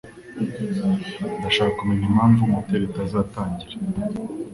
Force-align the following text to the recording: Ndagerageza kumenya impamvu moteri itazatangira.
Ndagerageza 1.39 1.75
kumenya 1.77 2.03
impamvu 2.09 2.41
moteri 2.53 2.83
itazatangira. 2.87 3.75